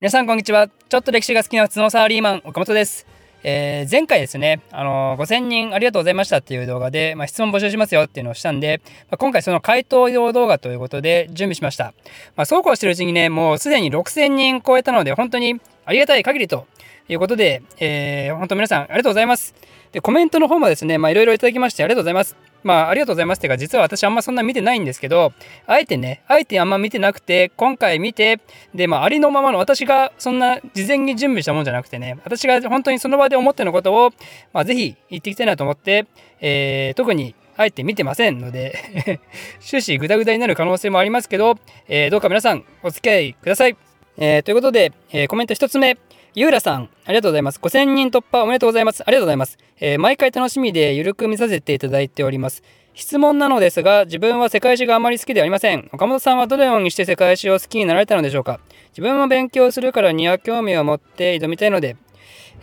[0.00, 0.68] 皆さんこんにちは。
[0.68, 3.04] ちょっと歴史が好きな普通のサラリーマン、岡本です。
[3.42, 8.80] えー、前回ですね、あのー、5000人ありがとうございましたっていう動画で、まあ、質問募集しますよっていうのをしたんで、
[9.10, 11.94] まあ、今回その回答用動画ということで準備しました。
[12.36, 16.68] まあ、そうこうしてるうちにね、もうすでに6000人超えたので、本当にありがたい限りと
[17.08, 19.52] いうことで、えー、本当皆さんありがとうございます。
[19.90, 22.36] で、コメントの方もですね、まあいろいろいただきましてありがとうございます。
[22.62, 25.32] まあ、ありがとうございますてか、実は私あんまそんな見てないんですけど、
[25.66, 28.40] あえてね、あえてあんま見てなくて、今回見て、
[28.74, 34.10] で、まあ、ありのままの私がそんな事前に準備したもんじゃなくてね、私が本当にその場で思ってのことを、
[34.52, 36.06] まあ、ぜひ言っていきたいなと思って、
[36.40, 39.20] えー、特にあえて見てませんので
[39.60, 43.76] 終始グダグダになる可能性もありますけど、えー、どうか皆さんお付き合いください。
[44.16, 45.96] えー、ということで、えー、コメント1つ目。
[46.34, 47.58] ゆうらさん、ありがとうございます。
[47.58, 49.02] 5000人突破おめでとうございます。
[49.02, 49.56] ありがとうございます。
[49.80, 52.62] えー、毎回楽しみでゆるく見させていただいております。
[52.92, 55.88] 質問なのですが、自分は世界史があまり好きではありません。
[55.90, 58.60] 岡本さんはどのようにして世界史を好きになられたのでしょうか
[58.90, 61.96] 自分も勉強するからには興味を持って挑みたいので、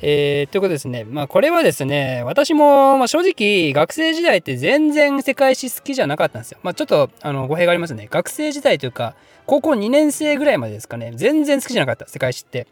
[0.01, 1.03] えー、ということですね。
[1.03, 6.59] まあこれはですね、私も、まあ、正直学生時代って全然世界史好きじゃなかったんですよ。
[6.62, 8.07] まあちょっとあの語弊がありますね。
[8.12, 9.15] 学生時代というか、
[9.46, 12.68] 高校2年生ぐらいまでですかね、全然好きじゃなかった、世界史って。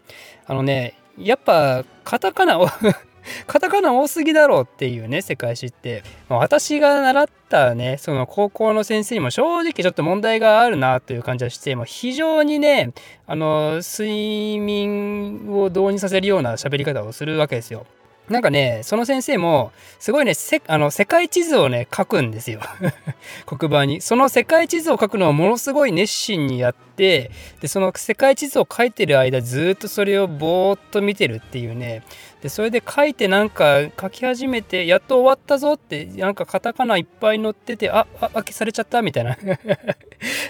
[0.45, 2.67] あのね、やっぱカタカナを
[3.47, 6.03] カタカナ多すぎだろうっていうね、世界史って。
[6.29, 12.91] ま、私が習ったね、その高校の先生にも正直ちょっと問題があるなという感じがして、もう非常にね、
[13.27, 17.85] あの、睡眠を導入させるような喋り方をするわけですよ。
[18.29, 22.61] なんかね、その先生も、すごいね、せあの世界地図をね、書くんですよ。
[23.45, 23.99] 黒板に。
[23.99, 32.03] その世界地図を書くのをものすごい熱心にやって、で、その世界地図を書いてる間、ずっとそれをぼーっと見てるっていうね、
[32.43, 39.31] でそれで書いてなんか書き始めてやっと終わったぞってなんかカタカナいっぱい載っててああ開けされちゃったみたいな。
[39.31, 39.63] だか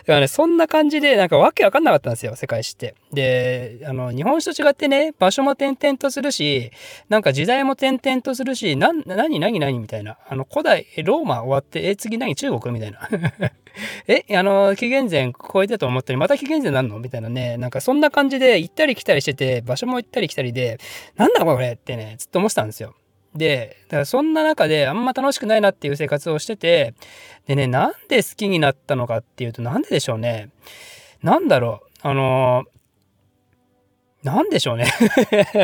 [0.08, 2.96] らねそんな感じでなんかわけわかんなかったんですよ世界史って。
[3.14, 6.72] であの日本史と違ってね場所も転々とするし
[7.10, 10.18] なんか時代も転々とするしな何何何みたいな。
[10.28, 13.08] あの古代ローマ終わってえ次何中国みたいな。
[14.08, 17.00] え、あの、紀元前超えたと思ったり、また紀元前なんの？
[17.00, 20.78] みたいなね、なんかそんな感じで行ったり来たりしてて、場所も行ったり来たりで、
[21.18, 21.76] なんだこれ？
[21.84, 22.96] ってね、ずっと思ってたんですよ。
[23.36, 26.94] で、だからそんな中であんま楽しくないなっていう生活をしてて、
[27.46, 30.50] でね、なんで好きになったのかっていうと、なんででしょうね。
[31.22, 32.08] なんだろう。
[32.08, 32.66] あの
[34.24, 34.86] なんでしょうね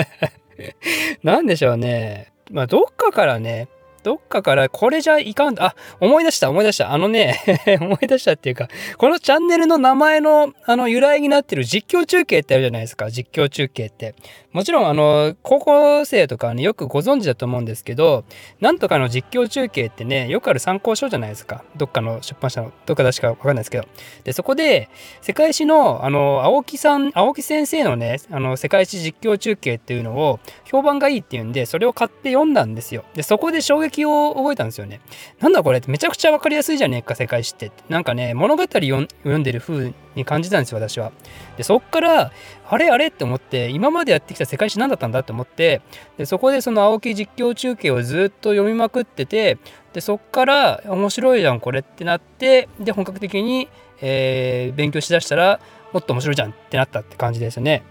[1.23, 2.33] なんでしょうね。
[2.51, 3.69] まあ、どっかからね、
[4.03, 6.91] どっかからこれじゃいかんあ、思い出した思い出した。
[6.91, 7.39] あのね
[7.81, 8.67] 思い出したっていうか、
[8.97, 13.09] このチャンネルの名前のあの由来になってる実況中継ってあるじゃないですか。
[13.09, 14.15] 実況中継って。
[14.51, 18.23] もちろんあの、高校生とかね、よくご存知だと思うんですけど、
[18.59, 21.63] なんとかの実況中継ってね、よくある参考書じゃないですか。
[21.77, 23.87] どっかの出版社の、どっか出しかわかんないですけど。
[24.23, 24.89] で、そこで、
[25.21, 33.03] 世界史の、あの、青木さん、青木先生のね、あの、世界史実況中継っていうのを、評判がいいっていうんで、それを買って読んだんですよ。
[33.13, 35.01] で、そこで衝撃を覚えたんですよね。
[35.39, 37.71] なんだこれってめちゃくちゃわかりやすいじゃねえか、世界史って。
[37.89, 41.11] なんかね、物語を読んでる風に感じたんですよ、私は。
[41.57, 42.31] で、そっから、
[42.69, 45.81] あれあれって思って、今までやってきた世界史何だったんだって思って、
[46.17, 49.57] でそこでその青木実況中継をずっと読みまくってて、
[49.93, 53.67] で、そっから面白いじゃん、これってなって、で、本格的に、
[54.01, 55.59] えー、勉強しだしたら、
[55.91, 57.83] もっと面白いじゃんってなったって感じですよね。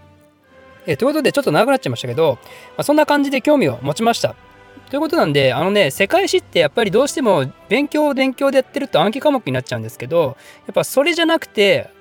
[0.87, 4.35] え、ということで、ちょっと長くなっちゃいましたけど、まあ、そんな感じで興味を持ちました。
[4.89, 10.35] ということなんで、あのね、世界史ってやっぱりどうしても勉強勉強でやってると暗記科目になっちゃうんですけど、
[10.65, 11.91] やっぱそれじゃなくて、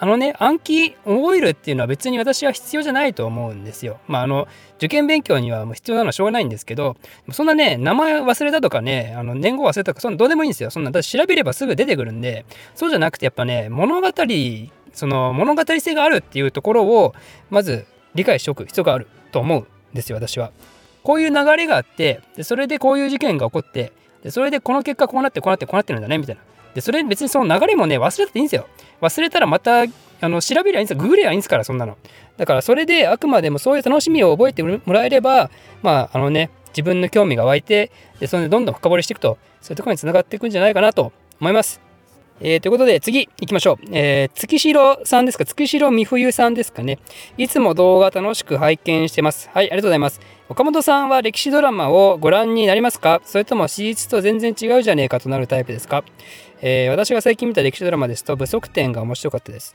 [0.00, 3.98] あのね、暗記覚えるっていうのは別に私は必要じゃないと思うんですよ。
[4.06, 6.96] まあ、あの、受験勉強にはもう必要なのはしょうがないんですけど、
[7.32, 10.70] そんなね、名前忘れたとかね、あの年号忘れたとか、そんなどうでもいいんですよ。
[10.70, 14.08] そんな、だ調べればすぐ出てくるんで、そうじゃなくてやっぱね、物語、
[14.94, 17.14] その物語性があるっていうところを、
[17.50, 20.52] まず理解しておく必要があると思うんですよ、私は。
[21.08, 26.42] こういう流れがあって、でそれでこういう事件が起こって、でそれでこの結果こうなってこうなってこうなってるんだね、みたいな。
[26.74, 28.66] で、それ別にその流れもね、忘れてていいんですよ。
[29.00, 31.02] 忘れたらまた、あの、調べりゃいいんですよ。
[31.02, 31.96] ググればいいんですから、そんなの。
[32.36, 35.50] だから、それであくまでもそういう楽しみを覚えてもらえれば、
[35.80, 37.90] まあ、あのね、自分の興味が湧いて、
[38.20, 41.10] で、それでどんどん深掘りしていくと、そういうところにつながっていくんじゃないかなと
[41.40, 41.87] 思います。
[42.40, 43.86] えー、ということで次行きましょう。
[43.90, 45.44] えー、月城さんですか？
[45.44, 46.98] 月城美冬さんですかね？
[47.36, 49.50] いつも動画楽しく拝見してます。
[49.52, 50.20] はい、ありがとうございます。
[50.48, 53.20] 岡本さんは歴史ドラマをご覧になりますか？
[53.24, 56.04] それとも史実と全然違うじゃねえかとなるタイプですか、
[56.62, 59.74] えー、私が最近見た歴史ドラマですと、不足点が面白かったです。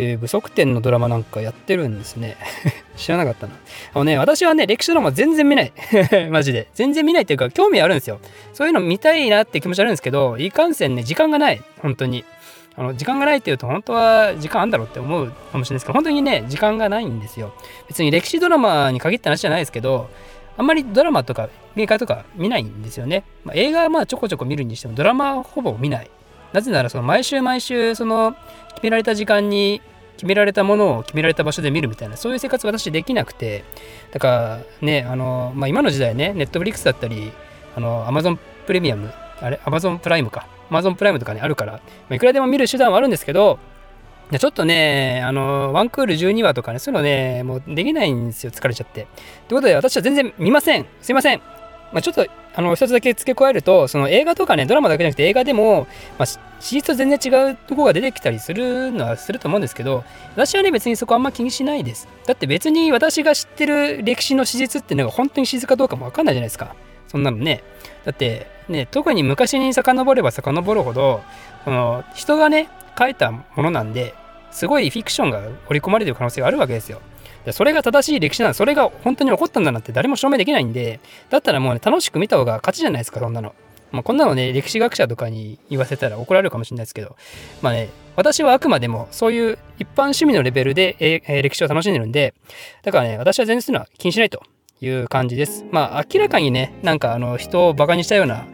[0.00, 2.36] えー、不足点のドラマなんかやってるんですね。
[2.96, 3.54] 知らなかったな。
[3.94, 5.72] あのね、私はね、歴史ドラマ全然見ない。
[6.30, 6.68] マジで。
[6.74, 8.20] 全然見ないっていうか、興味あるんですよ。
[8.52, 11.62] そういうの見たいなって気持ちあるんですけど、いかんせんね、時間がない。
[11.82, 12.24] 本当に。
[12.76, 17.52] あの時間がないっていうと本当は時間あんだろうって思うかもしれないですけど本当にね時間がないんですよ
[17.88, 20.08] 別に歴史ドラマに限った話じゃないですけど
[20.56, 26.10] あんまりドラマとか映画とか見ないんですよね、まあ、映画はまあちょこちょこ見るにしてもドラマはほぼ見ない
[26.52, 28.34] なぜならその毎週毎週その
[28.70, 29.82] 決められた時間に
[30.20, 33.64] 決められたものを決められた場所で見るみたいなそういう生活私できなくて
[34.10, 37.32] だからねあの、まあ、今の時代ねネットフリックスだったり
[37.74, 39.58] あのアマゾンプレミアムあれ？
[39.64, 41.80] アマゾンプライムかアマゾンプライムとかにあるから、ま
[42.10, 43.58] あ、いくらでも見る手段はあるんですけど
[44.38, 49.08] ちょっとね、あの、ワンクール12話とかね、そういうのね、もうできないんですよ、疲れちゃって。
[49.48, 50.86] ということで、私は全然見ません。
[51.02, 51.42] すいません。
[51.92, 55.86] まあ、ちょっとあの一つだけ付け加えるとその映画とかねドラマだけじゃなくて映画でも、
[56.18, 56.38] まあ、史
[56.76, 60.04] 実と全然違うとこが出てきたりするのはすると思うんですけど
[60.34, 62.08] 私はね別にそこあんま気にしないです。
[62.26, 66.74] だって別に私が知ってる歴史の史実っていうのが本当に史実かどうかも分かんないじゃないですか。
[67.08, 67.62] そんなのね。
[68.04, 71.22] だってね特に昔に遡れば遡るほど
[71.64, 74.14] その人がね書いたものなんで
[74.50, 77.00] すごいフィクションが織り込まれてる可能性があるわけですよ。
[77.52, 81.00] それが正しい歴史なのそれが本当に起こったんだなって誰も証明できないんで
[81.30, 83.54] だったらもうね楽しく見た方が勝ちじゃないですかそんなの。
[83.92, 87.16] まあ、こんなのね歴史学者とかに言わせたら怒られるかもしれないですけど
[87.60, 92.34] まあね私はあくまでもそういう一般趣味のレベルで、えー、歴史を楽しんでるんで
[92.84, 94.44] だからね私は全然そういうのは気にしないと
[94.80, 95.64] いう感じです。
[95.70, 98.46] まあ明らかにねなんかあの人をバカにしたような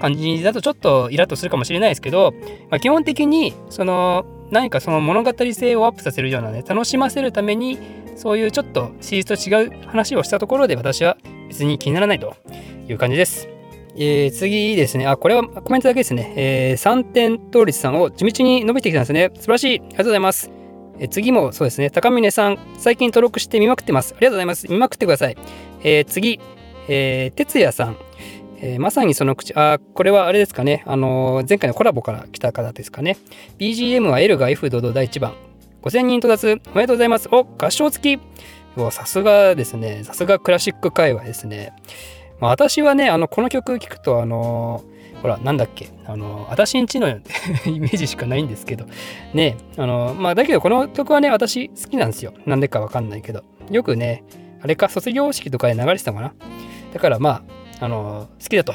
[0.00, 2.34] 感じだとちょっとイラッとするかもしれないですけど、
[2.70, 7.78] まあ、基本的にその何かその物語性をアップさせるようなね楽しませるために
[8.20, 11.16] そういうちょっと史実と違う話をしたところで私は
[11.48, 12.36] 別に気にならないと
[12.86, 13.48] いう感じです。
[13.96, 15.06] えー、次ですね。
[15.06, 16.34] あ、これはコメントだけですね。
[16.36, 19.30] えー、3点倒立さんを地道に伸びてきたんですね。
[19.36, 19.80] 素晴らしい。
[19.80, 20.50] ありがとうございます。
[20.98, 21.88] えー、次もそうですね。
[21.88, 24.12] 高峰さん、最近登録して見まくってます。
[24.14, 24.70] ありがとうございます。
[24.70, 25.36] 見まくってください。
[25.82, 26.40] えー、次、
[26.88, 27.96] えー、哲也さん。
[28.60, 30.82] えー、まさにその口、あ、これはあれですかね。
[30.84, 33.16] あのー、前回のコラボから来た方ですかね。
[33.58, 35.32] BGM は L が F 堂々第1番。
[35.82, 37.28] 5000人到達おめでとうございます。
[37.32, 38.22] お、合唱付き
[38.90, 40.04] さすがですね。
[40.04, 41.72] さすがクラシック界隈ですね。
[42.40, 44.84] まあ、私はね、あの、この曲聴くと、あの
[45.22, 47.08] ほら、なんだっけ、あの、私んちの
[47.66, 48.86] イメージしかないんですけど、
[49.34, 52.32] ね、あの、まあ、だけどこの曲はね、私好きなんですよ。
[52.46, 53.42] なんでかわかんないけど。
[53.70, 54.24] よくね、
[54.62, 56.32] あれか、卒業式とかで流れてたかな。
[56.92, 57.42] だからま
[57.80, 58.74] あ、あの、好きだと。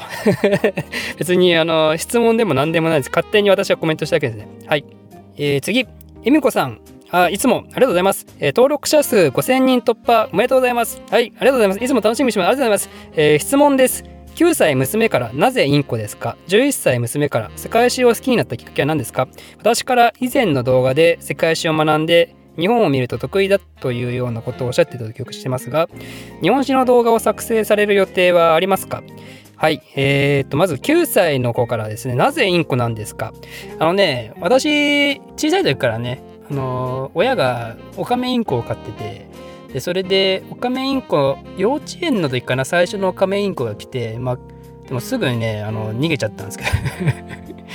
[1.18, 3.10] 別に、あの、質問でも何でもないです。
[3.10, 4.48] 勝手に私はコメントしただけですね。
[4.66, 4.84] はい。
[5.36, 5.86] えー、次、
[6.24, 6.80] えみこさん。
[7.10, 11.00] あいつもありがとうございます、えー、登録者数5000人突破おめでとうございます。
[11.10, 11.84] はい、ありがとうございます。
[11.84, 12.48] いつも楽しみにします。
[12.48, 13.12] ありがとうございます。
[13.16, 14.04] えー、質問です。
[14.34, 19.28] 9歳娘からなぜインコですか ?11 歳娘から世界史を好きになったきっかけは何ですか？
[19.58, 25.88] 私から以前の動画で世界史を学んで日本を見ると得意だというようなことをおっしゃっていたと記憶してますが
[26.42, 29.02] 日本史の動画を作成される予定はありますか？
[29.56, 29.80] はい。
[29.96, 33.32] えー、っと、まず9歳の子からですね、なぜインコなんですか？
[33.78, 36.20] あのね、私、小さい時からね、
[36.50, 39.28] あの親がオカメインコを飼ってて
[39.72, 44.38] でそれでオカメインコ幼稚園の時かな最初のオカメインコが来てまあ
[44.86, 46.70] でもすぐにねあの逃げちゃったんですけど。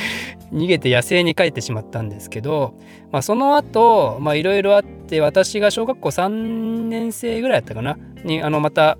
[0.51, 2.73] 逃げて野生に帰ってしまったんですけど、
[3.09, 7.97] まあ、その後いろいろあって私が小学校3年生ぐらいだったかな。
[8.25, 8.97] にあのまた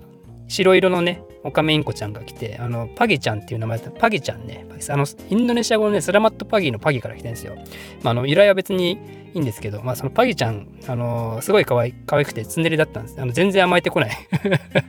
[0.48, 4.00] 白色のねオカメインコちゃんが来て、あの、パギちゃんっていう名前だった。
[4.00, 4.66] パギちゃんね。
[4.88, 7.56] あの、インドネシア語のね、スラマットパギのパギから来てるんですよ。
[8.02, 8.92] まあ、あの、由来は別に
[9.34, 13.20] いいんですけど、まあ、そのパギちゃん、あの、すごい可愛可愛くてツンデレだったんです。
[13.20, 14.10] あの全然甘えてこない。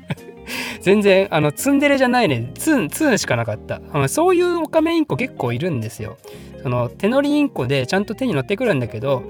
[0.81, 2.51] 全然、あの、ツンデレじゃないね。
[2.55, 3.81] ツン、ツンしかなかった。
[3.91, 6.17] あのそういうオカメインコ結構いるんですよ。
[6.61, 9.23] その、手乗りインコでちゃんと手に乗ってくるんだけど、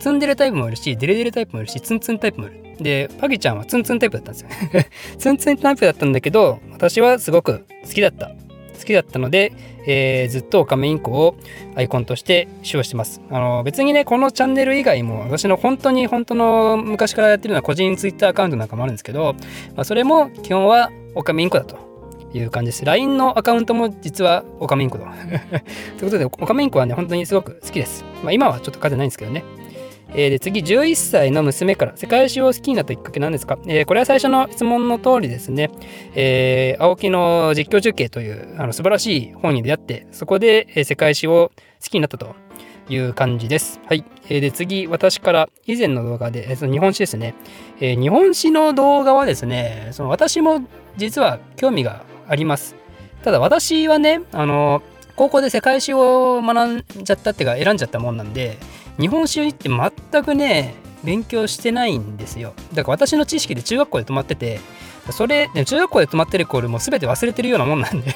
[0.00, 2.63] ツンデレタイプもいるし、デレデレタイプもいるし、ツンツンタイプもいる。
[2.78, 4.48] で、パギちゃんはツンツンタイプだったんですよ。
[5.18, 8.32] ツンツンタイプだったんだけど、私はすごく好きだった。
[8.78, 9.52] 好きだったので、
[9.86, 11.36] えー、ずっとオカメインコを
[11.76, 13.20] アイコンとして使用してます。
[13.30, 19.34] あの別にね、このチャンネル以外も私の本当に本当の昔からやってるような個人ツイッターアカウントなんかもあるんですけど、
[19.74, 21.78] まあ、それも基本はオカメインコだと
[22.34, 22.84] いう感じです。
[22.84, 25.04] LINE のアカウントも実はオカメインコと。
[25.04, 28.04] ということで、オカメインコはね、本当にすごく好きです。
[28.22, 29.44] まあ、今はちょっと勝てないんですけどね。
[30.14, 35.70] えー、で次、11歳の娘から世界史を好きになったきっかけなんですか、えー、これは最初の質問の通りですね、
[36.14, 41.50] えー、青木の実況中継というあの素晴らしい本に出会って、そこで、え世界史を
[41.82, 42.34] 好きになったと
[42.88, 43.80] いう感じです。
[43.86, 44.04] はい。
[44.28, 47.34] え、で次、私から以前の動画で、その日本史ですね、
[47.80, 50.62] え、日本史の動画はですね、その私も
[50.96, 52.76] 実は興味があります。
[53.24, 54.82] ただ私はね、あの
[55.16, 58.58] 高校で世界史を学んじゃったっていうか選んじゃったもんなんで、
[58.98, 62.54] 日本史って全くね勉強してないんですよ。
[62.72, 64.60] だから私の知識で中学校で止まってて
[65.10, 68.14] それ中学校で止まってるコールも全て忘れてるようなもんなんで。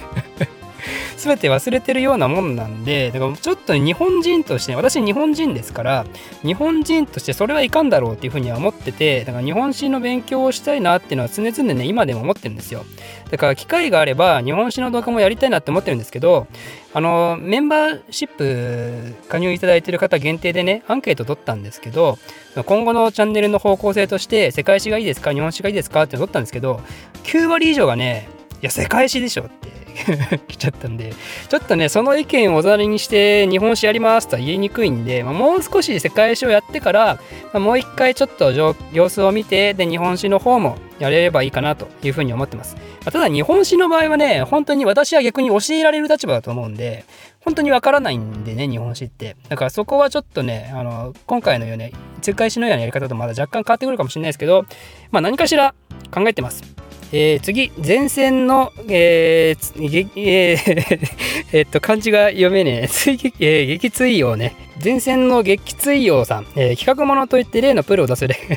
[1.17, 6.07] 全て忘れてるようなもんなんでだからちょっと日本人として私日本人ですから
[6.43, 12.85] 日本人としてそれはいかんだろうっていうふうには思っててだから日本史の勉強をしたいなっていうのは常々ね今でも思ってるんですよ。
[13.31, 16.47] だから機会があれば日本史の動画もやりたいなって思ってるんですけど
[16.95, 22.19] あのメンバーシップ加入いただいてる方限定でねアンケート取ったんですけど
[22.65, 26.81] 今後のチャンネルの方向性として世界史がいいですか日本史がいいですかって取ったんですけど
[27.25, 28.29] 9割以上がね
[28.61, 29.79] いや世界史でしょって
[30.49, 31.13] 来ちゃったんで
[31.49, 38.53] ちょっとねその意見をおざりにして日本史やりますとは言いにくいんで、まあ、もう少し世界史をやってから、まあ、もう一回ちょっと
[38.93, 47.05] 様子を見てで日本史の方もやれればいいかなというふうに思ってます、ま、ただ日本史の場合はね本当に私は逆に教えられる立場だと思うんで
[47.41, 49.37] 本当にわからないんでね日本史って。
[49.49, 54.67] だからそこはちょっとねあの今回のように世界史のようなやり方とまだ若干変わってくるかもしれないですけど
[55.11, 55.75] まあ何かしら
[56.11, 56.88] 考えてます。
[57.11, 61.09] えー、次、前線の、えー、えー、
[61.57, 62.89] えっと、漢字が読めねえ。
[62.93, 64.55] 追撃、えー、撃追王ね。
[64.83, 66.47] 前線の撃追王さん。
[66.55, 68.37] えー、企画者といって例のプロを出す例。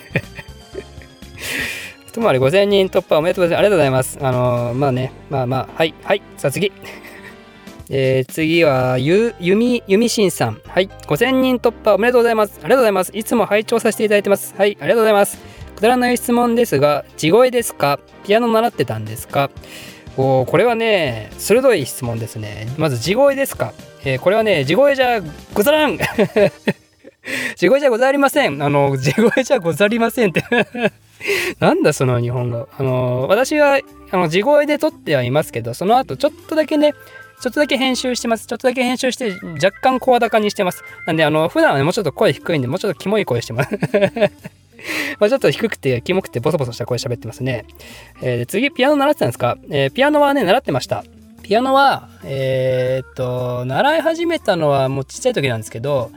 [2.11, 3.59] つまり5000人突破おめでとうございます。
[3.59, 4.17] ありがとうございます。
[4.21, 6.21] あのー、まあね、まあまあ、はい、はい。
[6.35, 6.73] さあ次。
[7.89, 10.59] えー、次は、ゆ、ゆみ、ゆみしんさん。
[10.67, 10.89] はい。
[11.07, 12.59] 5000人突破おめでとうございます。
[12.61, 13.11] ありがとうございます。
[13.13, 14.53] いつも拝聴させていただいてます。
[14.57, 14.77] はい。
[14.81, 15.50] ありがとうございます。
[15.81, 17.99] くだらない質問ですが、地声ですか？
[18.23, 19.49] ピアノ習ってたんですか？
[20.15, 22.67] おこれはね、鋭い質問ですね。
[22.77, 23.73] まず、地声ですか、
[24.05, 25.21] えー、これはね、地声じゃ
[25.55, 25.97] ござらん
[27.57, 28.61] 地声じゃござりません。
[28.61, 30.43] あの、地声じゃござりませんって
[31.59, 32.69] なんだその日本語。
[32.77, 33.79] あの、私は、
[34.11, 36.93] あの、地声で撮ってはいますけど、その後ちょっとだけね、
[37.41, 38.45] ちょっとだけ編集してます。
[38.45, 39.31] ちょっとだけ編集して、
[39.63, 40.83] 若干声高にしてます。
[41.07, 43.71] なんで、あの、普段はね、もうちょっと声低いんで、もうちょっとキモい声してます
[45.19, 47.65] まあちょっと低くて、キモくて、ボソボソした声喋ってますね。
[48.21, 51.03] えー、次、ピアノ習ってたんですか、えー、ピアノはね、習ってました。
[51.43, 56.11] ピアノは、えー、っと、習い始めたのはもうちっちゃい時なんですけど、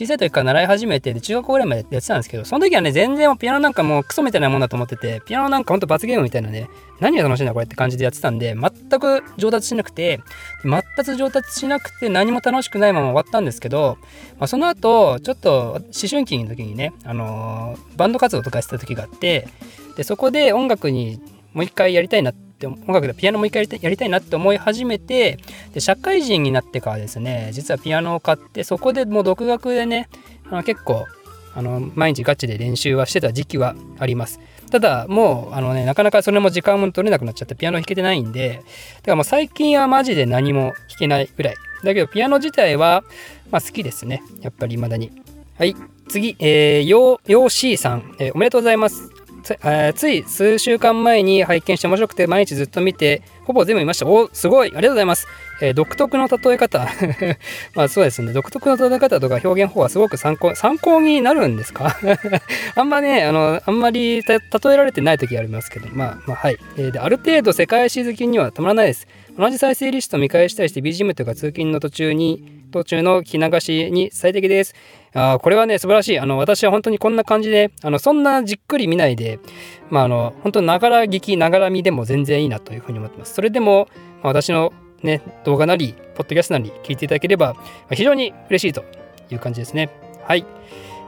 [0.00, 10.20] 小さい時から習い始めて、で、中学校ぐらいまでやってたんですけど、その時はね、全然ピアノなんかもうクソみたいなもんだと思ってて、ピアノなんかほんと罰ゲームみたいなね、何が楽しいんだこれって感じでやってたんで、全く上達しなくて、
[10.64, 13.98] 全く上達しなくて何も楽しくないまま終わったんですけど、
[14.38, 19.48] まあ、その後、ちょっと思春期の時にね、あのー、バンド活動とかしてた時があって、
[19.96, 21.20] で、そこで音楽に
[21.52, 25.38] もう一回やりたいなってって音楽でピアノも一回やりたいなって思い始めて
[25.72, 30.08] で社会人になってからですね実はピアノを買ってそこでもう独学でね
[30.50, 31.06] あの結構
[31.54, 34.38] あの毎日ガチで練習はしてた時期はあります。
[34.70, 38.62] ただもうあのねなかなかそれも時間も取れなくなっちゃってピアノ弾けてないんでだか
[39.06, 41.56] らもう最近はマジで何も弾けないぐらい。
[41.82, 43.02] だけどピアノ自体は、
[43.50, 44.22] まあ、好きですね。
[44.42, 45.10] やっぱり未だに。
[45.58, 45.74] はい
[46.08, 49.19] 次、えー、ヨーシーさん、えー、おめでとうございます。
[49.40, 54.06] つ,、えー、つい数週間前に拝見して面白くて毎日ずっと見てほぼ全部見ました。
[54.06, 54.68] おすごい。
[54.68, 55.26] ありがとうございます、
[55.60, 56.88] えー、独特の例え方。
[57.74, 58.32] まあそうですね。
[58.32, 61.96] 独特の例え方とか表現法はすごく参考参考になるんですか？
[62.76, 65.88] あんまねあのあんまり例えられてない時ありますけど。
[65.92, 69.06] まあまあはい、えー、である程度世界史好きにはたまらないです。
[69.38, 74.74] 同じ再生リスト見返したりして BGM というか通勤の途中に途中の聞き流しに最適です。
[75.12, 76.18] あこれはね、素晴らしい。
[76.18, 79.40] あの、私は本当にこんな感じで、あの、そんなじっくり見ないで、
[79.90, 83.34] まあ、あの、本当ながら聞き、ながら見でも全然いいなというふうに思ってます。
[83.34, 83.88] それでも、
[84.22, 84.72] まあ、私の
[85.02, 87.56] ね、動画なり、ポッドキャストなり聞いていただければ、
[87.90, 88.84] 非常に嬉しいと
[89.30, 89.90] いう感じですね。
[90.24, 90.44] はい。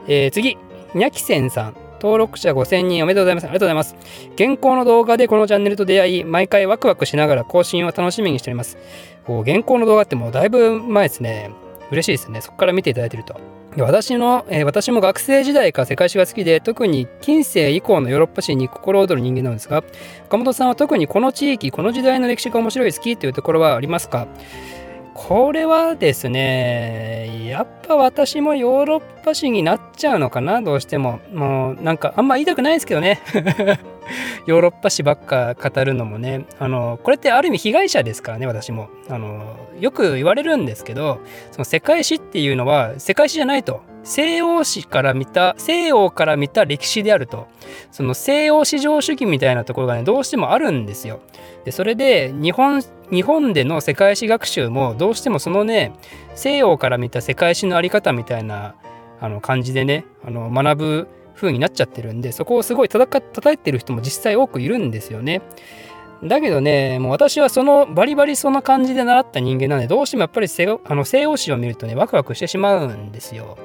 [0.07, 0.57] えー、次、
[0.93, 1.83] にゃきせんさん。
[2.03, 3.43] 登録者5000人おめでとうございます。
[3.45, 3.95] ありがとうございます。
[4.35, 8.77] 現行の動画でこのチャンネルと出会い、毎回ワクワクしながら更新を楽しみにしております。
[9.25, 11.51] こう現行の動画ってもうだいぶ前ですね。
[11.91, 12.41] 嬉しいですね。
[12.41, 13.39] そこから見ていただいてると。
[13.77, 19.83] 私の、えー、私も学生時代から世界史が好きで、特に近世以降のヨーロッパ史に心躍る人間なんですが、
[20.27, 24.27] 岡本さんは特にこの地域、この時代の歴史が面白い好きというところはありますか？
[25.15, 31.19] これはですね、やっぱ私もヨーロッパ史になっちゃうのかな、どうしても。
[31.33, 33.21] もうなんかあんま言いたくないですけどね。
[34.45, 36.45] ヨーロッパ史ばっか語るのもね。
[36.59, 38.89] あの、これってある意味被害者ですからね、私も。
[39.09, 41.19] あの、よく言われるんですけど、
[41.51, 43.81] その世界史っていうのは世界史じゃないと。
[44.03, 47.47] 西欧史から見た、西洋から見た歴史であると。
[47.91, 51.21] その西洋史上主義みたいなところがね、どうしてもあるんですよ。
[51.63, 52.83] で、それで日本
[53.13, 55.93] 日本での世界史学習もどうしてもそのね
[56.33, 58.75] 西洋から見た世界史の在り方みたいな
[59.19, 63.19] あの感じでねあの学ぶ風になっちゃってるんでそこをすごい叩
[63.51, 65.41] いてる人も実際多くいるんですよね。
[66.23, 73.57] だけどね、もう私はそのバリバリそんな感じで習った人間なんで、どうしてもやっぱり西あの西洋史を見るとね、ワクワクしてしまうんですよ。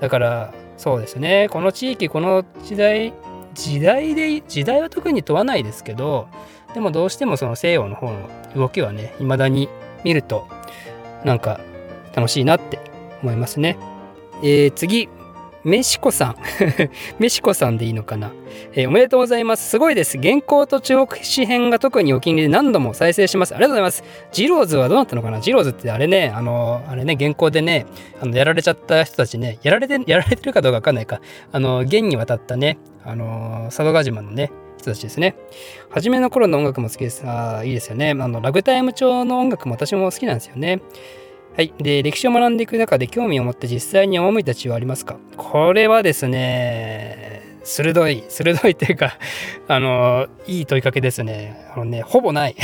[0.00, 3.12] だから、そうですね、この地域、この時代、
[3.54, 6.28] 時代で、時代は特に問わないですけど、
[6.72, 9.68] でもどうしてもその西洋の方の動きはね、未だに
[10.04, 10.46] 見ると
[11.24, 11.58] なんか
[12.14, 12.78] 楽しいなって
[13.22, 13.76] 思いますね。
[14.42, 15.08] えー、次
[15.64, 16.36] メシコさん。
[17.18, 18.32] メシコさんでいいのかな、
[18.74, 19.70] えー、おめでとうございます。
[19.70, 20.18] すごいです。
[20.18, 23.54] 原稿と中国史編が特にお気に入りで何度も再生します。
[23.54, 24.04] ありがとうございます。
[24.30, 25.40] ジローズはどうなったのかな？
[25.40, 27.86] ジローズってあれね、あの、あれね、原稿でね、
[28.20, 35.34] あのやられちゃった人たちね、やられて、やられてるかどうかわかんないか、あの、現に渡ったね、あの、佐渡島のね、人たちですね。
[35.88, 37.22] 初めの頃の音楽も好きです。
[37.26, 38.10] あ、いいですよね。
[38.10, 40.80] あの、ラグタイム調の音楽も私も好きなんですよね。
[41.56, 41.72] はい。
[41.78, 45.18] で、歴史を学んでいく中で興味を持って実際に赴いた地はありますか？
[45.36, 49.18] これはですね、鋭い、 鋭いっていうか、
[49.68, 51.64] あの、いい問いかけですね。
[51.74, 52.56] あのね、ほぼない。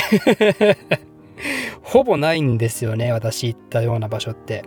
[1.83, 4.65] ほぼないんですよね、私行ったような場所って。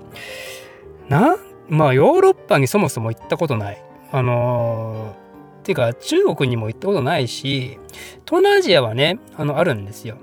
[1.10, 1.36] な、
[1.68, 3.84] まあ、ヨーロッパにそもそも行ったことない。
[4.12, 5.16] あの
[5.60, 7.78] っていうか、中国にも行ったことないし、
[8.26, 10.16] 東南アジアはね、あの、あるんですよ。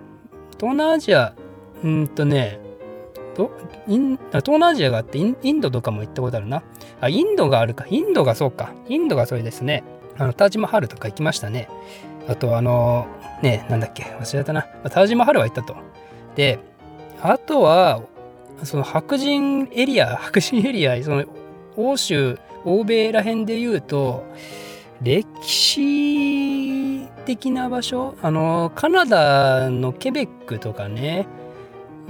[0.58, 1.34] 東南アジア、
[1.82, 2.60] うんとね、
[3.40, 3.50] と
[3.88, 6.62] イン東南アジアがあってインドとかも行ったことあるな。
[7.00, 7.86] あ、インドがあるか。
[7.88, 8.72] インドがそうか。
[8.88, 9.82] インドがそれですね。
[10.18, 11.68] あの、タージマハルとか行きましたね。
[12.28, 13.06] あと、あの、
[13.42, 14.62] ね、なんだっけ、忘れたな。
[14.90, 15.74] タージマハルは行ったと。
[16.36, 16.58] で、
[17.22, 18.02] あとは、
[18.64, 21.24] その白人エリア、 白人エリア、その
[21.76, 24.24] 欧州、欧米ら辺で言うと、
[25.00, 28.14] 歴史的な場所？
[28.20, 31.26] あの、カナダのケベックとかね、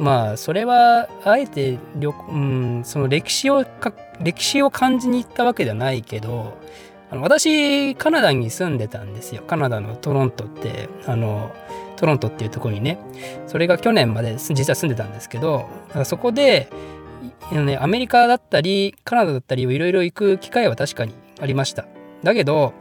[0.00, 3.64] まあそれはあえて旅、うん、その歴史を
[4.21, 6.57] 歴史を感じに行ったわけではないけど
[7.11, 9.42] あの私カナダに住んでたんですよ。
[9.47, 11.52] カナダのトロントってあの
[11.97, 12.99] トロントっていうところにね。
[13.47, 15.69] それが去年まで実は住んでたんですけど
[16.04, 16.71] そこで、
[17.52, 21.87] ね、アメリカだったりカナダだったりをいろいろ行く機会は確かにありました。
[22.23, 22.73] だけど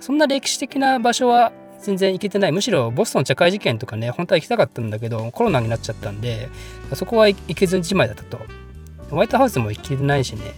[0.00, 2.52] そんな歴史的な場所は全然行けてない。
[2.52, 6.48] むしろボストン茶会事件とかね本当は行きたかったんだけどコロナになっちゃったんで
[6.94, 8.38] そこは行けずじまいだったと。
[9.10, 10.52] ホワイトハウスも行けてないしね。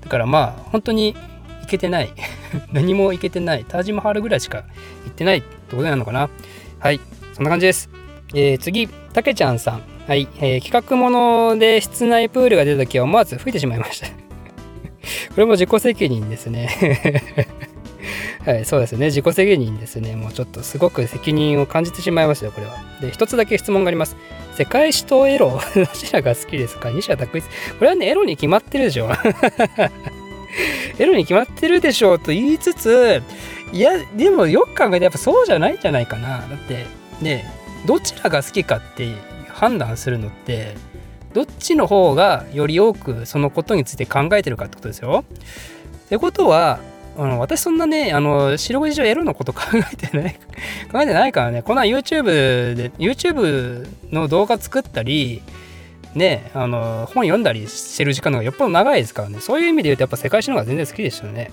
[0.00, 1.14] だからまあ本当に
[1.62, 2.12] 行けてない。
[2.72, 3.64] 何も行けてない。
[3.64, 4.64] タージマハールぐらいしか
[5.04, 6.30] 行ってないってことなのかな。
[6.78, 7.00] はい。
[7.34, 7.90] そんな感じです。
[8.34, 9.82] えー、次たけちゃんさん。
[10.06, 14.08] はい、えー、企画もので室内プールが出た時は思わず吹いてしまいました。
[15.30, 16.68] これも自己責任ですね。
[18.44, 19.06] はい、そうですね。
[19.06, 20.16] 自己責任ですね。
[20.16, 22.74] もうちょっとすごく責任を感じてしまいますよ、これは。
[23.00, 24.16] で、一つだけ質問があります。
[24.56, 26.90] 世界史とエロ、 どちらが好きですか？
[26.90, 27.44] 西田拓一。
[27.44, 27.50] こ
[27.82, 29.10] れはね、エロに決まってるでしょ。
[30.98, 33.22] エロに決まってるでしょうと言いつつ、
[33.72, 36.38] いや、でもよく考えてやっぱそうじゃないんじゃないかな。
[36.38, 36.86] だって、
[37.20, 37.44] ね、
[37.86, 39.06] どちらが好きかって
[39.48, 40.74] 判断するのって、
[41.34, 45.24] どっちの方がより多くそのことについて考えてるかってことですよ。
[46.06, 46.80] ってことは、
[47.22, 50.34] あの私そんなね、あの、白くじ上エロのこと 考えてない、
[50.90, 55.42] 考えてないからね、こんな YouTube で、YouTube の動画作ったり、
[56.14, 61.50] ね、あの、本読んだりしてる時間の方がよっぽど長いですからね、そういう意味で言うとやっぱ世界史の方が全然好きでしたね。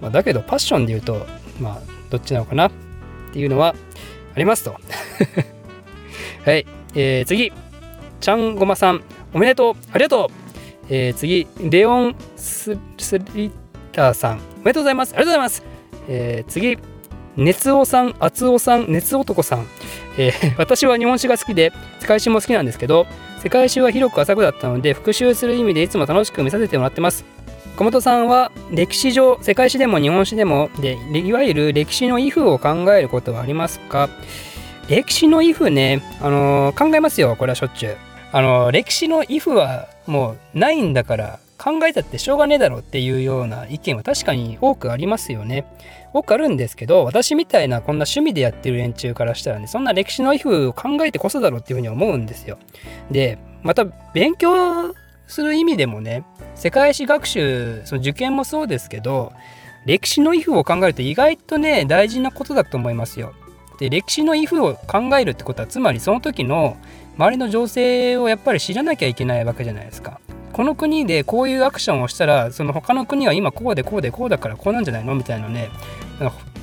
[0.00, 1.28] まあ、だけど、パッションで言うと、
[1.60, 1.78] まあ、
[2.10, 2.72] どっちなのかなっ
[3.32, 3.76] ていうのは
[4.34, 4.72] ありますと。
[6.44, 6.66] はい、
[6.96, 7.52] えー、次、
[8.20, 10.42] ちゃんごまさん、おめでとう、ありがとう。
[10.90, 13.50] えー、次、レオンスリッ
[13.92, 15.14] ターさん、おめでとうございます。
[15.16, 15.62] ありがとうございます。
[16.08, 16.78] えー、次、
[17.36, 19.66] 熱男さん、厚尾さん、熱男さん。
[20.16, 23.06] えー、 私は日本史が好きで、世界史も好きなんですけど、
[23.42, 27.24] 世界史は広く浅くだったので、復習する意味でいつも楽しく見させてもらってます。
[27.76, 34.08] 小本さんは歴史上、世界史でも日本史でもで、いわゆる歴史のイフを考えることはありますか？
[34.88, 37.96] 歴史のイフね、あのー、考えますよ、これはしょっちゅう。
[38.30, 45.64] あの、歴史のイフはもうないんだから考えたってしょうがねえだろっていうような意見は確かに多くありますよね。
[46.12, 52.58] 多くあるんですけど、私みたいなこんな趣味でやってる連中からしたらね、そんな歴史の if を考えてこそだろうっていうふうに思うんですよ。
[53.12, 54.92] で、また勉強
[55.28, 56.24] する意味でもね、
[56.56, 59.32] 世界史学習、その受験もそうですけど、
[59.86, 63.34] 歴史の if を考えると意外とね、大事なことだと思いますよ。
[63.78, 66.76] で、歴史の if を考えるってことは、つまりその時の
[67.16, 70.20] 周りの情勢をやっぱり知らなきゃいけないわけじゃないですか。
[70.52, 75.14] この国でこういうアクションをしたらその他の国は今こうでこうでこうだからこうなんじゃないの？
[75.14, 75.70] みたいなね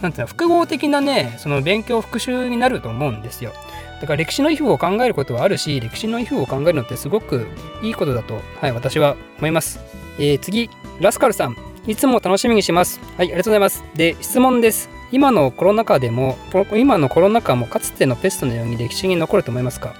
[0.02, 3.52] なんていうの複合的なねその勉強復習になると思うんですよ。
[4.00, 7.48] だから歴史の if を考えることはあるし歴史の if を考えるのってすごく
[7.82, 9.80] いいことだとはい私は思います、
[10.18, 10.70] えー、次
[11.02, 11.58] ラスカルさん。
[11.88, 13.00] いつも楽しみにします。
[13.18, 13.84] はいありがとうございます。
[13.96, 14.90] で質問です。
[15.12, 16.38] 今のコロナ禍でも
[16.74, 19.96] 今のコロナ禍もかつてのペストのように歴史に残ると思いますか？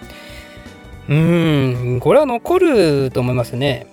[1.10, 3.88] うーん、これは残ると思いますね。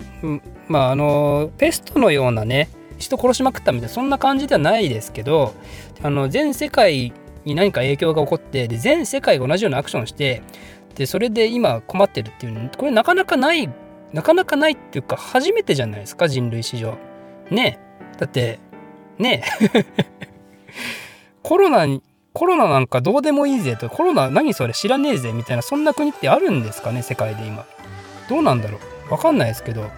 [0.68, 5.54] まあ、あの、ペストのようなね、人殺しまくったみたいな、そんな感じではないですけど、
[6.02, 7.14] あの、全世界
[7.46, 10.42] に何か影響が起こって、で全世界が同じようなアクションして、
[10.94, 13.68] でそれで今困ってるっていうこれなかなかない
[14.12, 16.96] なかなかないっていうか初めてじゃないですか人類史上。
[17.50, 17.78] ね。
[18.18, 18.58] だって
[19.18, 19.42] ね。
[21.42, 22.02] コロナに
[22.36, 27.64] コロナなんかどうでもいいぜとコロナ何それ知らねえぜみたいなそんな国ってあるんですかね世界で今。
[28.28, 29.10] どうなんだろう。
[29.10, 29.90] わかんないですけど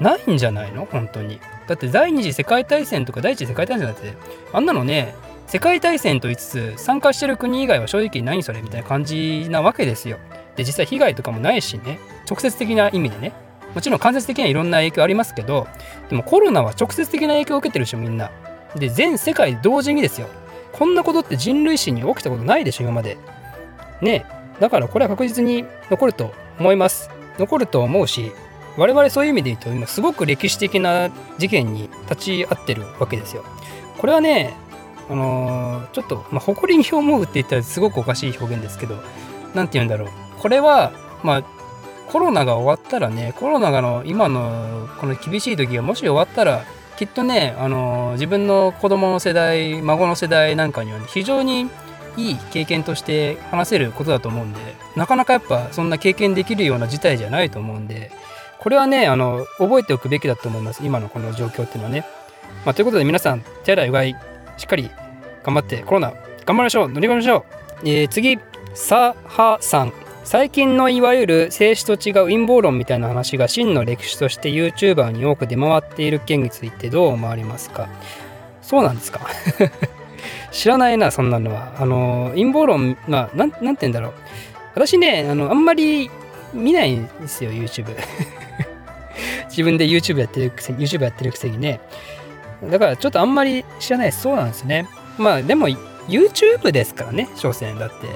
[0.00, 0.88] ないんじゃないの？
[0.90, 1.38] 本当に。
[1.66, 4.14] だって第二次世界大戦とか第一次世界大戦だって
[4.54, 5.14] あんなのね
[5.46, 10.16] 世界大戦と言いつつ参加してる国以外は正直何それみたいな感じなわけですよ。
[10.56, 11.98] で実際被害とかもないしね。
[12.26, 13.34] 直接的な意味でね。
[13.74, 15.66] もちろん間接的にはいろんな影響ありますけど
[16.08, 18.30] でもコロナは直接的な影響を受けてるでしょみんな。
[18.76, 20.28] で全世界同時にですよ。
[20.72, 23.18] こんなことって人類史に起きたことないでしょ今まで。
[24.00, 24.26] ね
[24.60, 27.10] だからこれは確実に残ると思います。
[27.38, 28.32] 残ると思うし
[28.76, 33.44] 我々そういう意味で言うと今すごく歴史的な事件に立ち会ってるわけですよ。
[33.98, 34.54] これはね
[35.10, 38.96] あのー、ちょっと、まあ、誇りに思うって言ったらすごくおかしい表現ですけど
[39.54, 40.08] 何て言うんだろう。
[40.38, 41.44] これはまあ
[42.08, 46.64] コロナが終わったらねコロナがの今のこの厳しい時がもし終わったら
[46.96, 51.68] きっとね、あの自分の子供の世代孫の世代なんかには、ね、非常に
[52.16, 54.60] いい経験として話せることだと思うんで
[54.96, 58.12] なかなかやっぱそんな経験できるような事態じゃないと思うんで
[58.58, 62.04] これはねあの覚えておくべきだと思います今のこの状況っていうのはね、
[62.66, 64.14] まあ、ということで皆さん手洗いうがい
[64.58, 64.90] しっかり
[65.42, 67.46] 頑張ってコロナ頑張りましょう乗り越えましょ
[67.82, 68.38] う、えー、次
[68.74, 70.01] サハさん。
[70.24, 77.88] 最近のいわゆる静止と違う陰謀論みたいな話が真の歴史として YouTuber に多く出回っている件についてどう思われますか？
[78.62, 79.20] そうなんですか？
[80.52, 81.74] 知らないなそんなのは。
[81.78, 84.12] あの陰謀論まあなんなんて言うんだろう。
[84.74, 86.10] 私ねあのあんまり
[86.54, 87.86] 見ないんですよ YouTube
[89.50, 91.80] 自分で YouTube やってるくせに YouTube やってるくせにね。
[92.70, 94.86] だからちょっとあんまり知らないそうなんですね。
[95.18, 95.68] まあでも
[96.08, 97.76] YouTube ですからね所詮。
[97.78, 98.06] だって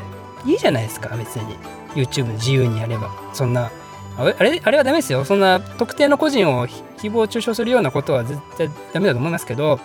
[0.48, 1.56] いいじゃないですか別に。
[1.96, 3.70] YouTube 自由にやればそんな
[4.18, 5.24] あれあれはダメですよ。
[5.24, 9.78] そんな特定の個人を誹謗中傷するようなことは絶対ダメだと思いますけど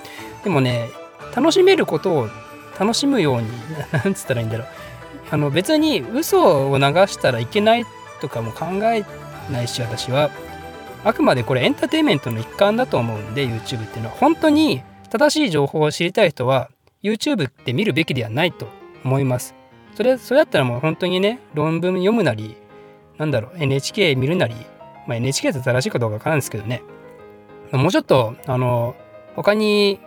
[0.44, 0.90] でもね
[1.36, 2.30] 楽しめることを
[2.80, 3.50] 楽しむように
[3.92, 4.68] なんつったらいいんだろう。
[5.32, 7.86] あの別に嘘を流したらいけない
[8.20, 9.06] とかも考え
[9.52, 10.30] ないし私は。
[11.04, 14.16] あくまでこれエンターテインメントの一環だと思うんで YouTube っていうのは。
[14.20, 16.70] 本当に正しい情報を知りたい人は
[17.04, 18.68] YouTube って見るべきではないと
[19.04, 19.61] 思います。
[19.96, 22.56] それそれだったらもう本当にね論文読むなり
[23.18, 24.56] なんだろう NHK 見るなり、
[25.08, 26.82] まあ、NHK って正しいかどうかわからんですけどね
[27.72, 28.96] もうちょっとあの
[29.36, 30.00] 他に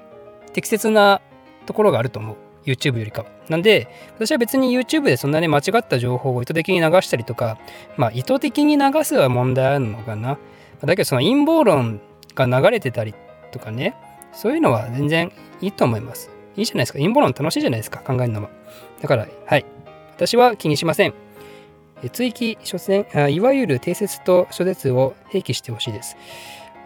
[0.52, 1.20] 適切な
[1.66, 3.28] ところがあると思う YouTube よりかは。
[3.48, 7.58] なんで私は別に YouTube でそんなに間違った情報を意図的に流したりとか
[7.96, 10.38] まあ意図的に流すは問題あるのかな。
[10.80, 12.00] だけどその陰謀論
[12.34, 13.14] が流れてたり
[13.52, 13.94] とかね
[14.32, 16.30] そういうのは全然いいと思います。
[16.56, 16.98] いいじゃないですか。
[16.98, 18.48] 陰謀論楽しいじゃないですか考えるのも。
[19.00, 19.66] だからはい
[20.14, 21.14] 私は気にしません。
[22.12, 26.16] 追記、所詮、いわゆる定説と諸説を併記してほしいです。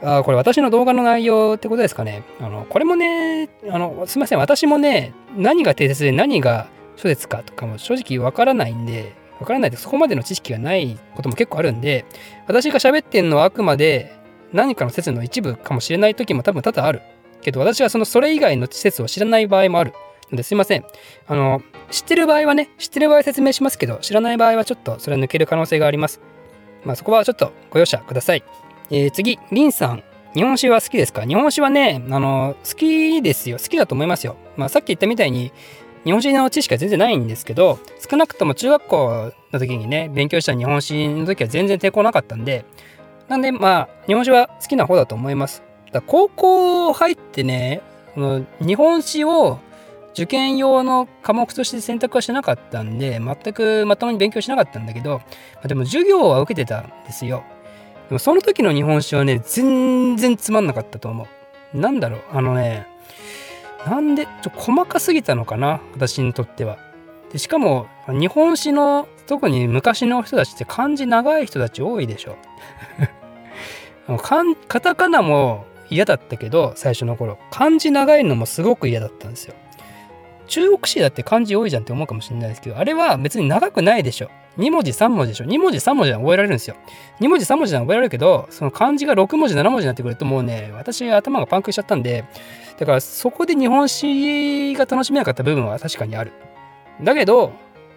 [0.03, 2.23] あこれ私の動画の内容ってことですかね。
[2.41, 12.05] あのこれもねあの、すみません、私もね、何が定説で何が諸説かとかも正直わからないんで、わからないでそこまでの知識がないことも結構あるんで、
[12.47, 14.17] 私が喋ってんのはあくまで
[14.53, 17.03] 何かの説の一部かもしれない時も多分多々ある。
[17.41, 19.93] けど私はそのそれ以外の説を知らない場合もある。
[20.33, 20.85] ですいません。
[21.27, 26.21] あの、知ってる場合はね、知ってる場合説明しますけど、知らない場合はちょっとそれは抜ける可能性があります。
[26.85, 28.45] まあそこはちょっとご容赦ください。
[28.91, 30.03] えー、次、リンさん。
[30.35, 31.25] 日本酒は好きですか？
[31.25, 33.57] 日本酒はね、あの、好きですよ。
[33.57, 34.37] 好きだと思いますよ。
[34.57, 35.53] まあさっき言ったみたいに、
[36.05, 42.65] 日本史の知識は全然ないんですけど、少なくとも中学校の時にね、勉強した日本史の時は全然抵抗なかったんで、
[43.29, 45.63] なんでまあ、日本史は好きな方だと思います。
[45.93, 47.81] だ高校入ってね、
[48.15, 49.59] この日本史を
[50.13, 55.21] 受験用の科目として選択はしなかったんで、全くまともに勉強しなかったんだけど、
[55.63, 57.45] までも授業は受けてたんですよ。
[58.09, 61.27] でもその時の日本史はね、全然つまんなかったと思
[61.75, 61.79] う。
[61.79, 62.87] なんだろう、あのね、
[63.87, 66.79] なんで、ちょ細かすぎたのかな、私にとっては。
[67.31, 72.37] でしかも、日本史の、特に昔の人たちって漢字長い人たち多いでしょ。
[74.67, 77.39] カタカナも嫌だったけど、最初の頃。
[77.51, 79.55] 漢字長いのもすごく嫌だったんですよ。
[80.49, 84.31] 中国史だって漢字多いじゃんって思うかもしれないですけど、あれは別に長くないでしょ。
[84.59, 85.45] 2文字3文字でしょ。
[85.45, 86.77] 2文字3文字は覚えられるんですよ。
[87.21, 92.25] 2文字3文字は覚えられるけど、その漢字が6文字7文字になってくるともうね、私頭がパンクしちゃったんで、
[92.79, 96.33] だからそこで日本史が楽しめなかった部分は確かにある。
[97.03, 97.53] だけど、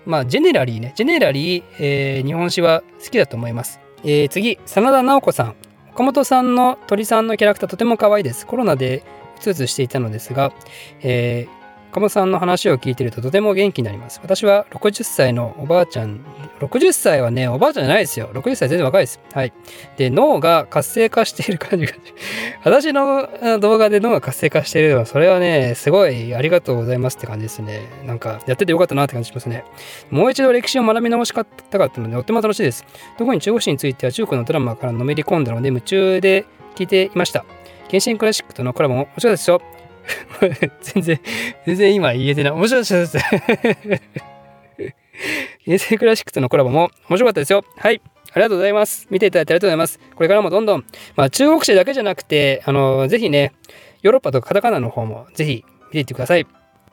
[0.05, 3.79] まあ、ジェネラリーね、ジェネラリー、えー、日本史は好きだと思います。
[4.03, 5.55] えー、次、真田直子さん。
[5.93, 8.47] 岡本さんの鳥さんのキャラクターとても可愛いです。
[8.47, 9.03] コロナで
[9.37, 10.53] うつうつしていたのですが、
[11.01, 11.60] えー
[11.91, 14.21] 岡本さんの話を聞いてるととても元気になります。
[14.23, 16.21] 私は60歳のおばあちゃん、
[16.61, 18.29] 60歳はね、おばあちゃんじゃないですよ。
[18.33, 19.19] 60歳全然若いです。
[19.33, 19.51] はい。
[19.97, 21.91] で、脳が活性化している感じが、
[22.63, 23.27] 私の
[23.59, 27.81] 動画で脳が活性化しているのは、それはね、すごいありがとうございますって感じですね。
[28.05, 29.65] なんか、やっててよかったなって感じしますね。
[30.09, 32.85] もう一度歴史を学び直したかったので、とても楽しいです。
[33.17, 37.43] 特に中国史については中国のドラマからのめり込んだので、夢中で聞いていました。
[37.89, 39.61] 原神クラシックとのコラボも面白いですよ。
[40.81, 41.19] 全然、
[41.65, 42.51] 全然今言えてない。
[42.53, 43.17] 面白いです。
[45.63, 47.63] 平成クラシックとのコラボも面白かったですよ。
[47.77, 48.01] はい。
[48.33, 49.07] ありがとうございます。
[49.09, 49.99] 見ていただいてありがとうございます。
[50.15, 50.85] これからもどんどん、
[51.15, 53.53] まあ中国史だけじゃなくて、あの、ぜひね、
[54.01, 56.47] ヨーロッパとかカタカナの方もぜひ見ていってください。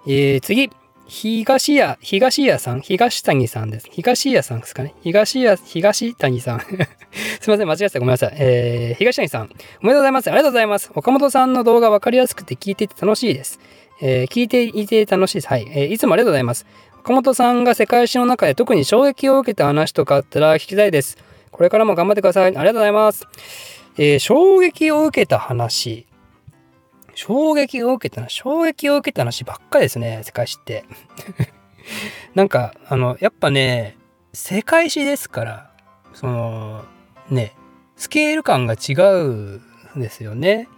[0.06, 0.70] えー、次。
[1.08, 2.82] 東屋、東屋さん？
[2.82, 3.88] 東谷さんです。
[3.90, 4.94] 東屋さんですかね？
[5.02, 6.60] 東屋、東谷さん。
[7.40, 7.98] すいません、間違えた。
[7.98, 8.34] ごめんなさい。
[8.36, 9.42] えー、東谷さん。
[9.44, 10.28] おめでとうございます。
[10.28, 10.90] ありがとうございます。
[10.94, 13.58] 岡本さんの動画分かりやすくて聞いていて楽しいです。
[14.02, 15.48] えー、聞いていて楽しいです。
[15.48, 15.66] はい。
[15.70, 16.66] えー、いつもありがとうございます。
[17.00, 21.16] 岡本さんが世界史の中で特に衝撃を受けた話とかあったら聞きたいです。
[21.50, 22.44] これからも頑張ってください。
[22.44, 23.26] ありがとうございます。
[23.96, 26.06] えー、衝撃を受けた話。
[27.18, 30.84] 衝撃を受けたな、衝撃を受けた話ばっかりですね、世界史って。
[32.36, 33.96] なんか、あの、やっぱね、
[34.32, 35.70] 世界史ですから、
[36.14, 36.84] その、
[37.28, 37.56] ね、
[37.96, 39.32] スケール感が違う
[39.96, 40.68] んですよね。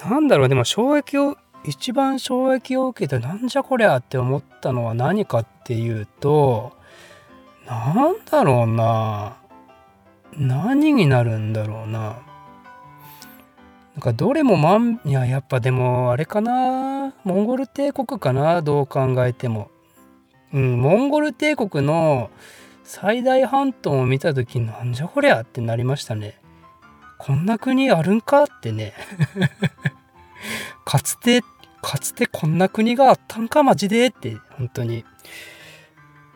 [0.00, 6.72] なんだろう、でも衝撃を、一番衝撃を受けてなんじゃこりゃって思ったのは何かっていうと、
[7.66, 9.36] なんだろうな。
[10.36, 12.25] 何になるんだろうな。
[13.96, 17.14] なんかどれもまん、いや、やっぱでもあれかな。
[17.24, 18.60] モンゴル帝国かな。
[18.60, 19.70] どう考えても。
[20.52, 22.30] うん、モンゴル帝国の
[22.84, 26.38] 最大半島を見た時なんじゃこりゃってなりましたね。
[27.16, 28.92] こんな国あるんかってね。
[30.84, 31.40] かつて、
[31.80, 35.06] かつてこんな国があったんかマジでって、本当に。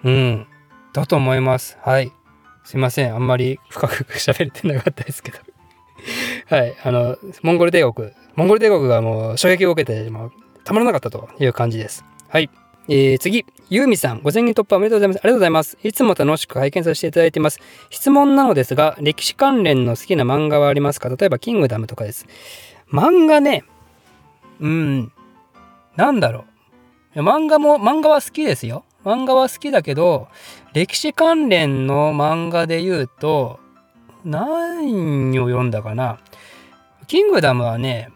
[0.03, 0.47] うん。
[0.95, 1.77] だと思います。
[1.83, 2.11] はい。
[2.65, 3.15] すいません。
[3.15, 5.50] あんまり深く喋れてなかったですけど。
[6.49, 10.33] はい、あの、モンゴル帝国、モンゴル帝国がもう衝撃を受けて、もう
[10.65, 12.05] たまらなかったという感じです。
[12.29, 12.51] はい。
[12.89, 15.17] えー、次、ユーミさん、5000人突破おめでとうございます。
[15.19, 15.79] ありがとうございます。
[15.85, 17.61] いつも楽しく拝見させていただいています。
[17.91, 21.09] 質問なのですが、歴史関連の好きな漫画はありますか？
[21.09, 22.27] 例えば、キングダムとかです。
[22.93, 23.63] 漫画ね、
[24.61, 25.13] うん、
[25.95, 26.47] なんだろ
[27.15, 27.21] う。
[27.21, 28.85] 漫画も、漫画は好きですよ。
[29.05, 30.27] 漫画は好きだけど、
[30.75, 33.60] 歴史関連の漫画で言うと、
[34.25, 36.19] 何を読んだかな？
[37.07, 38.11] キングダムはね、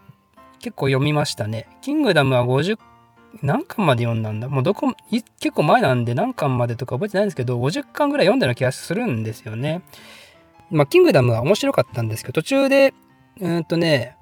[0.59, 1.67] 結構読みましたね。
[1.81, 2.77] キングダムは50、
[3.41, 4.47] 何巻まで読んだんだ？
[4.47, 9.81] もうどこ、結構前なんで何巻までとか覚えてないんですけど、50巻ぐらい読んだような気がするんですよね。
[10.71, 12.93] まあ、キングダムは面白かったんですけど、途中で、
[13.39, 14.15] うんとね、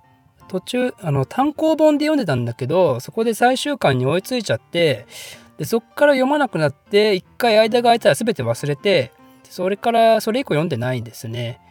[0.50, 5.06] 途中、あの、単行本で読んでたんだけど、そこで最終巻に追いついちゃって、
[5.58, 9.12] でそっから読まなくなって、一回間が空いたら全て忘れて、
[9.44, 11.62] それから、それ以降読んでないですね。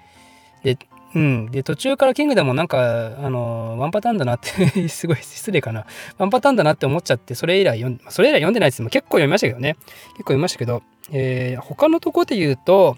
[0.63, 0.79] で、
[1.15, 1.51] うん。
[1.51, 5.87] で、途中からキングダムもなんか、あの、ワンパターンだなって すごい失礼かな。
[6.19, 8.83] ワンパターンだなって思っちゃって、それ以来読んで、それ以来読んでないです。
[8.85, 9.75] 結構読みましたけどね。
[9.75, 12.97] 結構読みましたけど、えー、他のとこで言うと、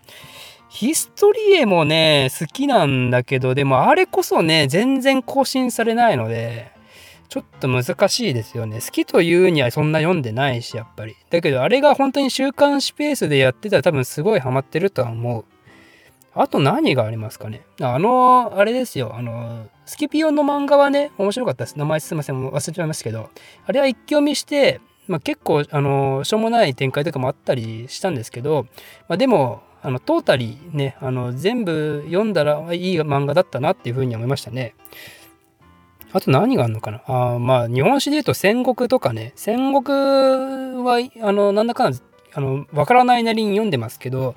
[0.69, 6.73] ヒストリエもね、好きなんだけど、でもあれこそね、全然更新されないので、
[7.29, 8.81] ちょっと難しいですよね。
[8.81, 11.17] 好きというにはそんな読んでないし、やっぱり。
[11.31, 15.45] だけど、あれが本当に週刊誌ペースでやってたら多分すごいハマってるとは思う。
[16.35, 17.63] あと何がありますかね？
[17.81, 19.15] あの、あれですよ。
[19.15, 21.79] あの、スキピオの漫画はね、面白かったです。
[21.79, 22.49] 名前すいません。
[22.49, 23.31] 忘れちゃいましたけど。
[23.67, 28.67] あれは一気読みして、まあ、結構、あの、しょうもない展開とかもあったりしたんですけど、
[29.09, 34.75] まあ、でも、あの、トータリーね、あの、全部読んだらいい漫画だったなっていうふうに思いましたね。
[36.13, 37.03] あと何があるのかな？
[37.07, 41.99] あまあ、日本史で言うと戦国とかね、戦国は、あの、なんだかんだ、
[42.33, 44.37] あの、わからないなりに読んでますけど、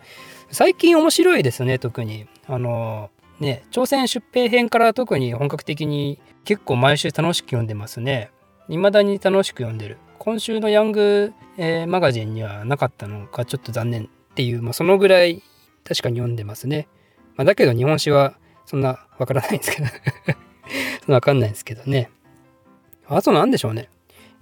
[0.50, 2.26] 最近面白いですね、特に。
[2.48, 8.32] あの、ね、朝鮮出兵編から特に本格的に結構毎週楽しく読んでますね。
[8.70, 9.98] 未だに楽しく読んでる。
[10.20, 15.44] 今週のヤング、えー、マガジンにはなかったのがちょっと残念っていう、まあ、そのぐらい
[15.84, 16.88] 確かに読んでますね。
[17.36, 19.88] まあ、だけど日本史はそんなわからないんですけど
[21.06, 22.10] そんなわかんないんですけどね。
[23.08, 23.90] あと何でしょうね。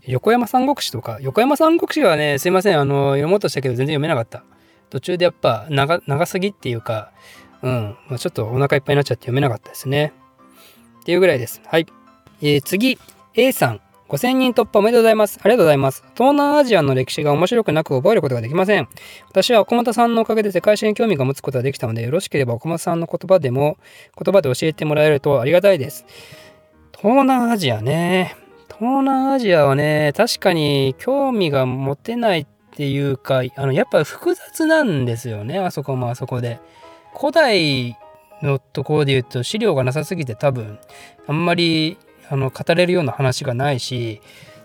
[0.08, 4.44] 横山三国志とか、横山三国志はね、すいません、あの、読もうとしたけど全然読めなかった。
[4.90, 7.12] 途中でやっぱ長長すぎっていうか、
[7.62, 10.14] うん、まあ、ちょっとお腹いっぱいになっちゃって読めなかったですね。
[11.02, 11.62] っていうぐらいです。
[11.66, 11.86] はい。
[12.42, 12.98] えー、次、
[13.34, 13.82] A さん。
[14.08, 15.40] 5000人突破おめでとうございます。
[15.42, 16.04] ありがとうございます。
[16.14, 18.88] 東南アジアの歴史が面白くなく覚えることができません。
[19.30, 23.78] 私は岡本さんのおかげで世界史に興味が持つことができたので、よろしければ岡本さんの言葉でも、
[24.16, 26.06] 言葉で教えてもらえるとありがたいです。
[26.96, 28.36] 東南アジアね。
[28.68, 32.46] 東南アジアはね、確かに興味が持てない
[32.76, 36.60] っていうか、あの、やっぱ複雑なんですよね、あそこもあそこで。
[37.18, 37.98] 古代
[38.42, 40.78] のところで言うと資料がなさすぎて多分、
[41.26, 41.98] あんまり、
[42.30, 44.20] あの、語れるような話がないし、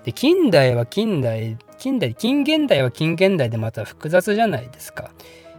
[0.04, 5.12] で、近代は近代、近代、近現代は近現代でまた複雑じゃないですか。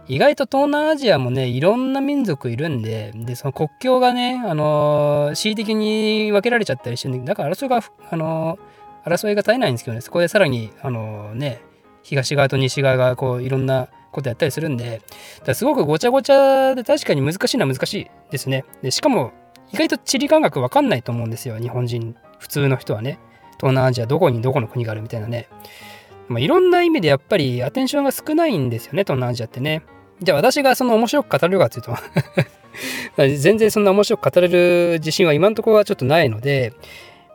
[0.06, 8.58] 意外と東南アジアもね、いろんな民族いるんで、で、その国境がね、あの、恣意的に分けられちゃったりしてるんで、だから争いが、あの、
[9.06, 11.62] 争いが絶えないんですけどね、そこでさらに、あの、ね、
[12.02, 15.02] 東側と西側がこういろんなことやったりするんで、
[15.44, 18.64] だすごくごちゃごちゃで確かに難しいのは難しいですね。
[18.82, 19.32] で、しかも
[19.72, 23.18] 意外と地理感覚わかんないと思うんですよ、日本人、普通の人はね。
[23.58, 25.48] 東南アジアどこにどこの国があるみたいなね。
[26.28, 29.82] まあ、いろんな意味でやっぱりアテンションが少ないんですよね、東南アジアってね。
[30.20, 31.96] じゃあ私がその面白く語るかというと
[33.16, 36.72] 全然そんな面白く語れる自信は今のところはちょっとないので、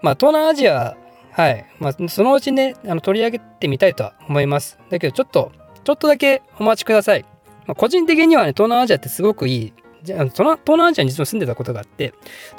[0.02, 0.96] まあ東南アジア、
[1.38, 4.80] はい、まあそのうちね、あの取り上げてみたいとは思います。
[4.90, 5.52] だけどちょっと、
[5.84, 7.26] ちょっとだけお待ちください。
[7.68, 12.16] まあ、個人的にはね、東南アジアってすごくいい、じゃあ東南アジアに実は住んでたことがあって、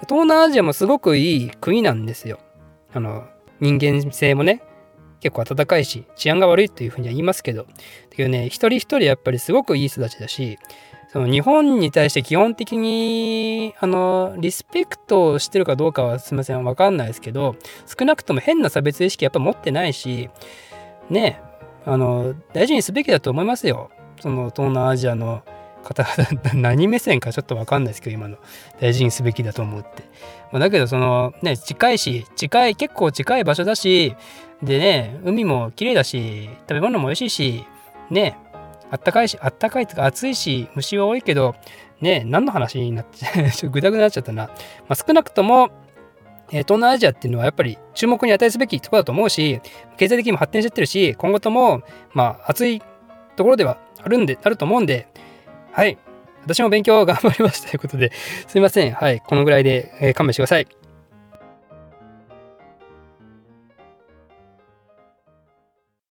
[0.08, 2.38] 東南アジアもすごくいい国なんですよ。
[2.94, 3.26] あの、
[3.58, 4.62] 人間性もね、
[5.18, 7.68] 結構温かいし、治安が悪いっていうふうには言いますけど、だ
[8.16, 10.56] けどね、一人一人やっぱりすごくいい人たちだし、
[11.08, 20.28] その日本に対して基本的に、あの、リスペクトをしてるかどうかはすみません、わかんないですけど、少なくとも変な差別意識やっぱ持ってないし、
[21.08, 21.40] ね、
[21.86, 23.90] あの、大事にすべきだと思いますよ。
[24.20, 25.42] その東南アジアの
[25.82, 28.36] 方々、 何目線かちょっとわかんないですけど、今の。
[28.78, 30.02] 大事にすべきだと思うって。
[30.52, 34.14] まあ、だけど、その、ね、近いし、近い、結構近い場所だし、
[34.62, 37.64] でね、海も綺麗だし、食べ物も美味しいし、
[38.10, 38.36] ね、
[38.90, 41.54] あったかいし、あったかいとか暑いし、虫は多いけど、
[42.00, 43.18] ね、何の話になって、
[43.52, 44.44] ちょっとグダグダになっちゃったな。
[44.46, 44.52] ま
[44.90, 45.70] あ、少なくとも、
[46.50, 49.60] えー、東南アジアっていうのはやっぱり注目に値すべきところだと思うし、
[49.96, 52.82] 経済的にも発展してってるし、今後とも、まあ、暑い
[53.36, 55.08] ところではあるんで、あると思うんで、
[55.72, 55.98] はい。
[56.44, 58.12] 私も勉強頑張りますということで、
[58.46, 58.92] すいません。
[58.92, 59.20] はい。
[59.20, 60.77] このぐらいで、えー、勘弁してください。